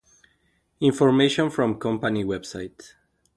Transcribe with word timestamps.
Information 0.79 1.51
from 1.51 1.77
company 1.79 2.23
website. 2.23 2.95